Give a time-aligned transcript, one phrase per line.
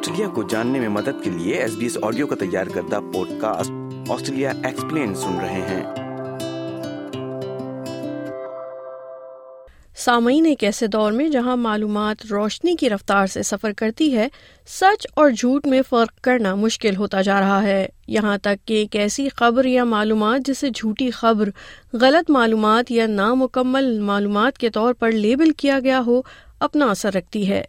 [0.00, 3.28] Australia کو جاننے میں مدد کے لیے ایس بی ایس آڈیو کا تیار کردہ پوڈ
[3.40, 3.70] کاسٹ
[4.10, 5.82] آسٹریلیا ایکسپلین سن رہے ہیں۔
[9.96, 14.28] سامعین، ایک ایسے دور میں جہاں معلومات روشنی کی رفتار سے سفر کرتی ہے،
[14.66, 18.96] سچ اور جھوٹ میں فرق کرنا مشکل ہوتا جا رہا ہے۔ یہاں تک کہ ایک
[18.96, 21.48] ایسی خبر یا معلومات جسے جھوٹی خبر،
[21.92, 26.22] غلط معلومات یا نامکمل معلومات کے طور پر لیبل کیا گیا ہو
[26.60, 27.64] اپنا اثر رکھتی ہے۔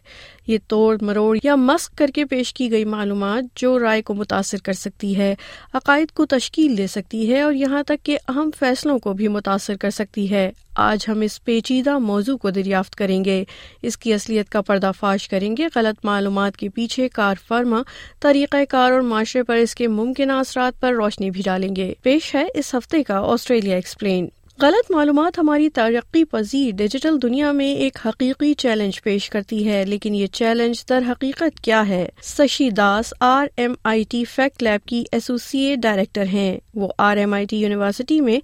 [0.46, 4.58] یہ توڑ مروڑ یا مسق کر کے پیش کی گئی معلومات جو رائے کو متاثر
[4.58, 5.34] کر سکتی ہے،
[5.74, 9.76] عقائد کو تشکیل دے سکتی ہے اور یہاں تک کہ اہم فیصلوں کو بھی متاثر
[9.76, 13.44] کر سکتی ہے۔ آج ہم اس پیچیدہ موضوع کو دریافت کریں گے۔
[13.82, 17.82] اس کی اصلیت کا پردہ فاش کریں گے۔ غلط معلومات کے پیچھے کار فرما،
[18.20, 22.34] طریقہ کار اور معاشرے پر اس کے ممکنہ اثرات پر روشنی بھی ڈالیں گے۔ پیش
[22.34, 24.28] ہے اس ہفتے کا آسٹریلیا ایکسپلین۔
[24.60, 30.14] غلط معلومات ہماری ترقی پذیر ڈیجیٹل دنیا میں ایک حقیقی چیلنج پیش کرتی ہے، لیکن
[30.14, 35.02] یہ چیلنج در حقیقت کیا ہے؟ Sushi Das, R M I T fact lab کی
[35.12, 38.38] ایسوسیٹ ڈائریکٹر ہیں۔ وہ R M I T university میں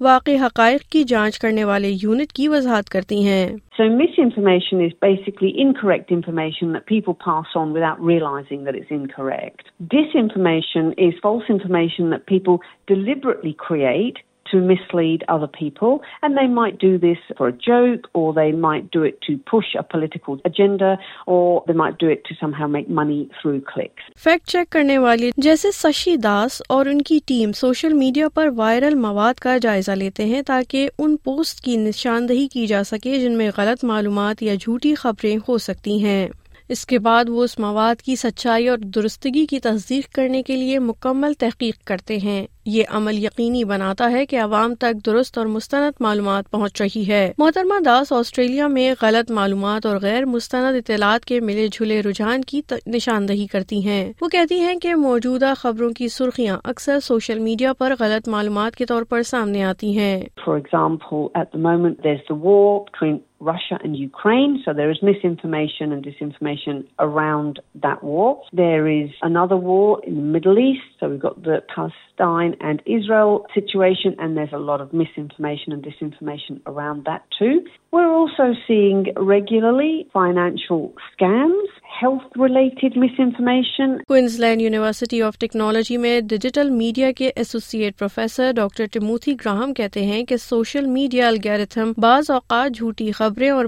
[0.00, 3.46] واقع حقائق کی جانچ کرنے والے یونٹ کی وضاحت کرتی ہیں۔
[3.78, 9.72] So misinformation is basically incorrect information that people pass on without realizing that it's incorrect.
[9.96, 16.02] Disinformation is false information that people deliberately create to mislead other people.
[16.22, 19.74] And they might do this for a joke, or they might do it to push
[19.74, 24.10] a political agenda, or they might do it to somehow make money through clicks.
[24.16, 28.94] Fact check کرنے والی جیسے سشی داس اور ان کی team social media پر viral
[28.98, 33.50] مواد کا جائزہ لیتے ہیں تاکہ ان پوسٹ کی نشاندہی کی جا سکے جن میں
[33.56, 36.26] غلط معلومات یا جھوٹی خبریں ہو سکتی ہیں
[36.68, 40.78] اس کے بعد وہ اس مواد کی سچائی اور درستگی کی تصدیق کرنے کے لیے
[40.78, 45.92] مکمل تحقیق کرتے ہیں یہ عمل یقینی بناتا ہے کہ عوام تک درست اور مستند
[46.00, 51.40] معلومات پہنچ رہی ہے۔ محترمہ داس آسٹریلیا میں غلط معلومات اور غیر مستند اطلاعات کے
[51.40, 56.58] ملے جھلے رجحان کی نشاندہی کرتی ہیں۔ وہ کہتی ہیں کہ موجودہ خبروں کی سرخیاں
[56.64, 61.46] اکثر سوشل میڈیا پر غلط معلومات کے طور پر سامنے آتی ہیں۔ For example, at
[61.56, 66.76] the moment there's the war between Russia and Ukraine, so there is misinformation and disinformation
[67.06, 67.52] around
[67.86, 68.34] that war.
[68.56, 73.46] There is another war in the Middle East, so we've got the Palestine and Israel
[73.54, 77.64] situation, and there's a lot of misinformation and disinformation around that too.
[77.90, 81.66] We're also seeing regularly financial scams,
[82.02, 84.04] health related misinformation.
[84.08, 90.24] Queensland university of technology میں digital media کے associate professor doctor Timothy Graham کہتے ہیں
[90.24, 93.64] کہ social media الگیرتھم بعض اوقات جھوٹی خبریں اور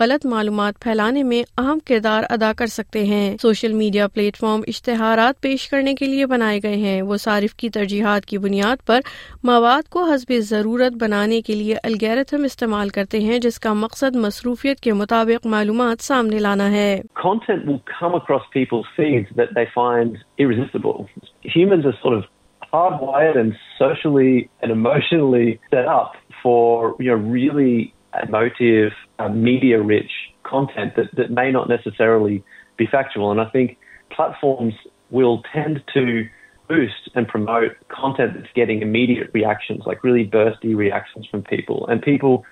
[0.00, 5.40] غلط معلومات پھیلانے میں اہم کردار ادا کر سکتے ہیں۔ سوشل میڈیا پلیٹ فارم اشتہارات
[5.40, 9.00] پیش کرنے کے لیے بنائے گئے ہیں۔ وہ صارف کی ترجیحات کی بنیاد پر
[9.42, 14.80] مواد کو حسب ضرورت بنانے کے لیے الگیرتھم استعمال کرتے ہیں جس کا مقصد مصروفیت
[14.80, 20.18] کے مطابق معلومات سامنے لانا ہے۔ Content will come across people's feeds that they find
[20.38, 21.08] irresistible.
[21.42, 22.24] Humans are sort of
[22.72, 30.10] hardwired and socially and emotionally set up for you know really emotive, uh, media-rich
[30.42, 32.42] content that, that may not necessarily
[32.76, 33.30] be factual.
[33.30, 33.78] And I think
[34.10, 34.74] platforms
[35.10, 36.26] will tend to
[36.68, 41.86] boost and promote content that's getting immediate reactions, like really bursty reactions from people.
[41.88, 42.44] And people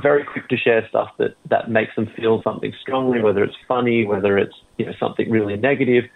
[0.00, 4.06] very quick to share stuff that, that makes them feel something strongly, whether it's funny,
[4.06, 4.54] whether it's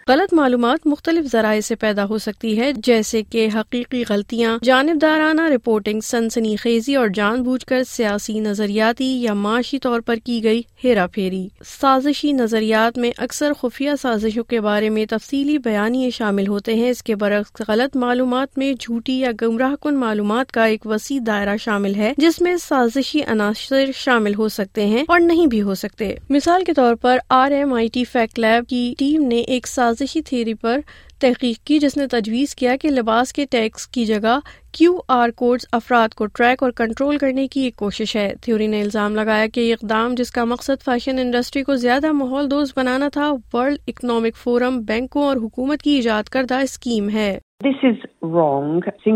[0.07, 5.99] غلط معلومات مختلف ذرائع سے پیدا ہو سکتی ہے، جیسے کہ حقیقی غلطیاں، جانبدارانہ رپورٹنگ
[5.99, 11.07] سنسنی خیزی اور جان بوجھ کر سیاسی نظریاتی یا معاشی طور پر کی گئی ہیرا
[11.07, 16.89] پھیری۔ سازشی نظریات میں اکثر خفیہ سازشوں کے بارے میں تفصیلی بیانیے شامل ہوتے ہیں۔
[16.89, 21.57] اس کے برعکس، غلط معلومات میں جھوٹی یا گمراہ کن معلومات کا ایک وسیع دائرہ
[21.57, 26.15] شامل ہے، جس میں سازشی عناصر شامل ہو سکتے ہیں اور نہیں بھی ہو سکتے۔
[26.29, 30.21] مثال کے طور پر R M I T fact lab کی ٹیم نے ایک سازشی
[30.21, 30.79] تھیری پر
[31.19, 34.39] تحقیق کی جس نے تجویز کیا کہ لباس کے ٹیکس کی جگہ
[34.71, 38.81] کیو آر کوڈ افراد کو ٹریک اور کنٹرول کرنے کی ایک کوشش ہے۔ تھیوری نے
[38.81, 43.09] الزام لگایا کہ یہ اقدام جس کا مقصد فیشن انڈسٹری کو زیادہ ماحول دوز بنانا
[43.09, 49.07] تھا، ورلڈ اکنامک فورم بینکوں اور حکومت کی ایجاد کردہ اسکیم ہے۔ دس از رانگرس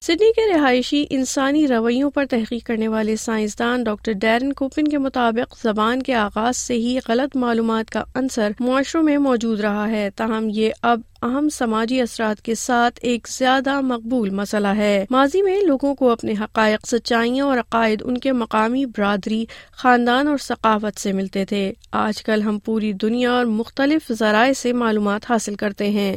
[0.00, 5.56] سڈنی کے رہائشی انسانی رویوں پر تحقیق کرنے والے سائنسدان ڈاکٹر ڈیرن کوپن کے مطابق
[5.62, 10.48] زبان کے آغاز سے ہی غلط معلومات کا عنصر معاشروں میں موجود رہا ہے، تاہم
[10.52, 15.94] یہ اب اہم سماجی اثرات کے ساتھ ایک زیادہ مقبول مسئلہ ہے۔ ماضی میں لوگوں
[15.94, 21.44] کو اپنے حقائق، سچائیاں اور عقائد، ان کے مقامی برادری، خاندان اور ثقافت سے ملتے
[21.44, 26.16] تھے۔ آج کل ہم پوری دنیا اور مختلف ذرائع سے معلومات حاصل کرتے ہیں۔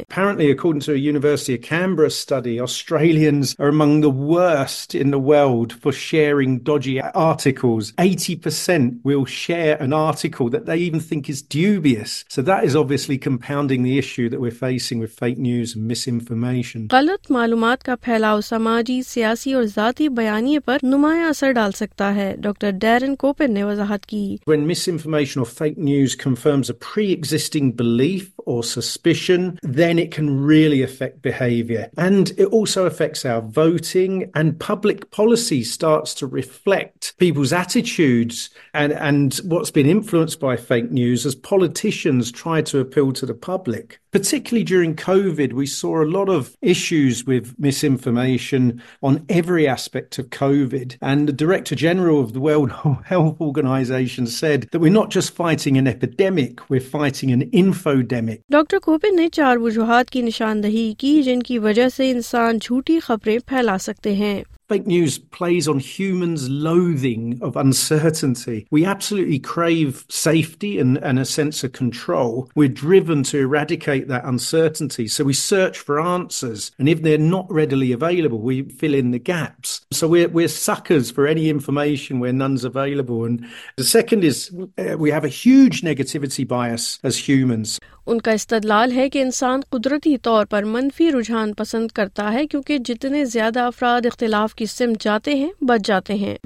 [15.00, 16.86] With fake news and misinformation.
[16.92, 22.34] غلط معلومات کا پھیلاؤ سماجی سیاسی اور ذاتی بیانیے پر نمایاں اثر ڈال سکتا ہے
[22.42, 28.30] ڈاکٹر ڈیرن کوپن نے وضاحت کی When misinformation or fake news confirms a pre-existing belief
[28.46, 31.88] or suspicion, then it can really affect behaviour.
[31.96, 38.92] And it also affects our voting and public policy starts to reflect people's attitudes and,
[38.92, 44.00] and what's been influenced by fake news as politicians try to appeal to the public.
[44.12, 50.30] Particularly during COVID, we saw a lot of issues with misinformation on every aspect of
[50.30, 50.96] COVID.
[51.00, 52.72] And the Director General of the World
[53.04, 58.40] Health Organization said that we're not just fighting an epidemic, we're fighting an infodemic.
[58.50, 63.38] Doctor coupon نے چار وجوہات کی نشاندہی کی جن کی وجہ سے انسان جھوٹی خبریں
[63.46, 68.68] پھیلا سکتے ہیں Fake news plays on humans' loathing of uncertainty.
[68.70, 72.48] We absolutely crave safety and, and a sense of control.
[72.54, 75.08] We're driven to eradicate that uncertainty.
[75.08, 76.70] So we search for answers.
[76.78, 79.80] And if they're not readily available, we fill in the gaps.
[79.90, 83.24] So we're, we're suckers for any information where none's available.
[83.24, 83.44] And
[83.74, 87.80] the second is uh, we have a huge negativity bias as humans.
[88.06, 92.78] ان کا استدلال ہے کہ انسان قدرتی طور پر منفی رجحان پسند کرتا ہے کیونکہ
[92.78, 96.36] جتنے زیادہ افراد اختلاف کی سمت جاتے ہیں بچ جاتے ہیں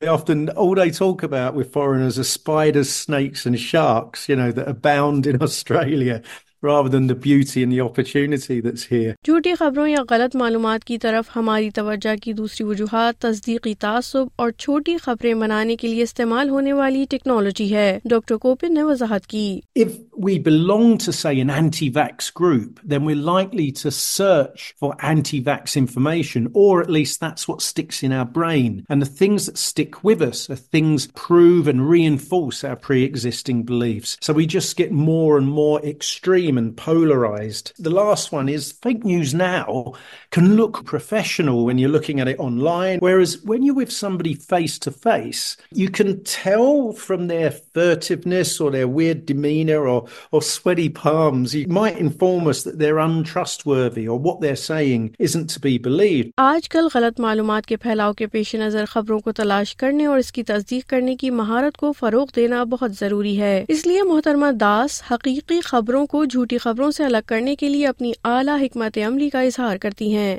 [0.00, 4.48] They often, all they talk about with foreigners are spiders, snakes, and sharks, you know,
[4.58, 6.18] that abound in Australia
[6.62, 9.14] rather than the beauty and the opportunity that's here.
[9.24, 14.50] جھوٹی خبروں یا غلط معلومات کی طرف ہماری توجہ کی دوسری وجوہات تصدیقی تعصب اور
[14.64, 19.44] چھوٹی خبریں بنانے کے لیے استعمال ہونے والی ٹیکنالوجی ہے ڈاکٹر کوپن نے وضاحت کی
[19.74, 24.94] If we belong to, say, an anti vax group, then we're likely to search for
[25.02, 28.84] anti vax information, or at least that's what sticks in our brain.
[28.88, 33.64] And the things that stick with us are things prove and reinforce our pre existing
[33.64, 34.16] beliefs.
[34.20, 37.72] So we just get more and more extreme extreme and polarized.
[37.78, 39.94] The last one is fake news now
[40.30, 44.78] can look professional when you're looking at it online, whereas when you're with somebody face
[44.80, 50.88] to face, you can tell from their furtiveness or their weird demeanor or, or sweaty
[50.88, 55.78] palms, you might inform us that they're untrustworthy or what they're saying isn't to be
[55.78, 56.30] believed.
[56.36, 60.32] آج کل غلط معلومات کے پھیلاؤ کے پیش نظر خبروں کو تلاش کرنے اور اس
[60.32, 65.02] کی تصدیق کرنے کی مہارت کو فروغ دینا بہت ضروری ہے اس لیے محترمہ داس
[65.10, 69.40] حقیقی خبروں کو جھوٹی خبروں سے الگ کرنے کے لیے اپنی اعلیٰ حکمت عملی کا
[69.40, 70.36] اظہار کرتی ہیں۔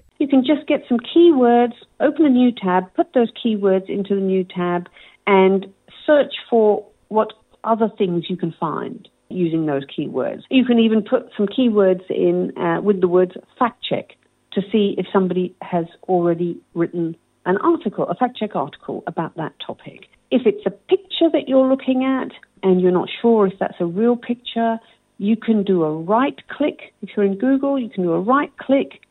[24.15, 24.75] Picture
[25.19, 26.93] you can do a right click.
[27.01, 29.01] If you're in Google, you can do a right click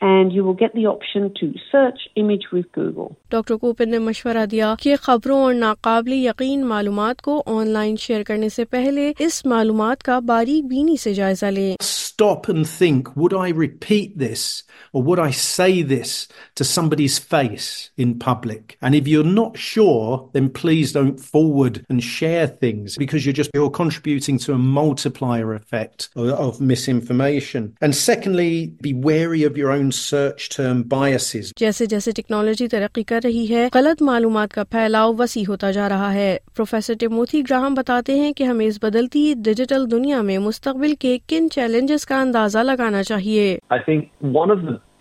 [0.00, 3.08] and you will get the option to search image with Google.
[3.30, 8.22] Doctor Cooper نے مشورہ دیا کہ خبروں اور ناقابل یقین معلومات کو آن لائن شیئر
[8.22, 11.74] کرنے سے پہلے اس معلومات کا باریک بینی سے جائزہ لیں
[12.14, 17.90] Stop and think, would I repeat this or would I say this to somebody's face
[17.96, 18.78] in public?
[18.80, 23.50] And if you're not sure, then please don't forward and share things because you're just,
[23.52, 27.76] you're contributing to a multiplier effect of, of misinformation.
[27.80, 31.52] And secondly, be wary of your own search term biases.
[31.58, 36.12] جیسے جیسے technology ترقی کر رہی ہے غلط معلومات کا پھیلاؤ وسیع ہوتا جا رہا
[36.14, 41.18] ہے پروفیسر ٹیموتھی گراہم بتاتے ہیں کہ ہمیں اس بدلتی ڈیجیٹل دنیا میں مستقبل کے
[41.28, 43.56] کن چیلنجز کا اندازہ لگانا چاہیے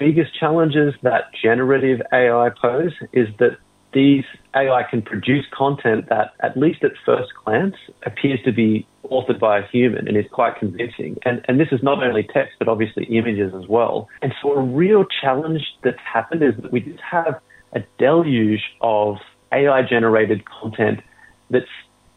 [0.04, 3.54] biggest challenges that generative AI pose is that
[3.94, 9.40] these AI can produce content that, at least at first glance, appears to be authored
[9.40, 11.18] by a human and is quite convincing.
[11.26, 14.10] And, and this is not only text, but obviously images as well.
[14.22, 17.40] And so a real challenge that's happened is that we just have
[17.74, 19.18] a deluge of
[19.52, 21.00] AI generated content
[21.50, 21.66] that's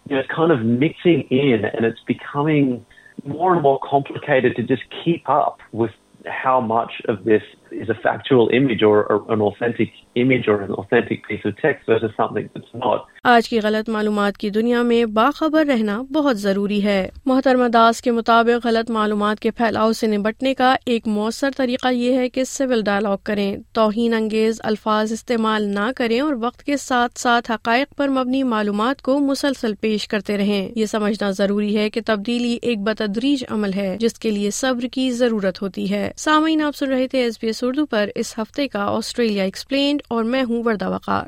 [0.08, 2.84] you know, kind of mixing in and it's becoming
[3.26, 5.90] more and more complicated to just keep up with
[6.26, 7.42] how much of this
[7.76, 11.88] is a factual image or, or an authentic image or an authentic piece of text
[11.88, 12.98] versus something that's not.
[13.24, 18.10] آج کی غلط معلومات کی دنیا میں باخبر رہنا بہت ضروری ہے۔ محترمہ داس کے
[18.10, 22.82] مطابق غلط معلومات کے پھیلاؤ سے نبٹنے کا ایک مؤثر طریقہ یہ ہے کہ سول
[22.82, 28.08] ڈائلاگ کریں۔ توہین انگیز الفاظ استعمال نہ کریں اور وقت کے ساتھ ساتھ حقائق پر
[28.08, 33.44] مبنی معلومات کو مسلسل پیش کرتے رہیں۔ یہ سمجھنا ضروری ہے کہ تبدیلی ایک بتدریج
[33.50, 37.22] عمل ہے جس کے لیے صبر کی ضرورت ہوتی ہے۔ سامعین آپ سن رہے تھے
[37.22, 41.26] ایس بی ایس اردو پر اس ہفتے کا آسٹریلیا ایکسپلینڈ اور میں ہوں وردہ وقار۔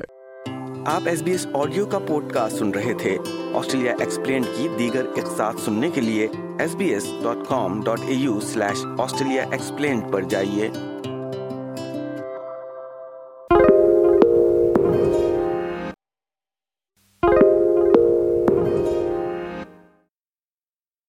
[0.85, 3.17] آپ ایس بی ایس آڈیو کا پوڈ کاسٹ سن رہے تھے۔
[3.53, 6.27] آسٹریلیا ایکسپلینڈ کی دیگر اقساط سننے کے لیے
[6.59, 10.69] S B S dot com dot A U slash Australia explained پر جائیے۔